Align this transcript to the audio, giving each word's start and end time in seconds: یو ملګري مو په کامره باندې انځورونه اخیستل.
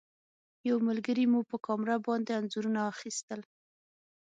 یو 0.69 0.77
ملګري 0.87 1.25
مو 1.31 1.39
په 1.49 1.57
کامره 1.65 1.95
باندې 2.05 2.31
انځورونه 2.39 2.79
اخیستل. 2.91 3.41